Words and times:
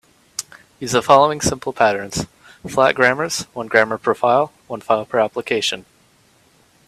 Use 0.79 0.93
the 0.93 1.01
following 1.03 1.39
simple 1.41 1.73
patterns: 1.73 2.25
flat 2.67 2.95
grammars, 2.95 3.43
one 3.53 3.67
grammar 3.67 3.99
per 3.99 4.15
file, 4.15 4.51
one 4.65 4.81
file 4.81 5.05
per 5.05 5.19
application. 5.19 5.85